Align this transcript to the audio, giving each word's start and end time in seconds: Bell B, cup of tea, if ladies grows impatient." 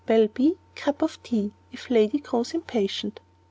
Bell 0.07 0.29
B, 0.29 0.57
cup 0.73 1.03
of 1.03 1.21
tea, 1.21 1.53
if 1.71 1.91
ladies 1.91 2.21
grows 2.21 2.55
impatient." 2.55 3.19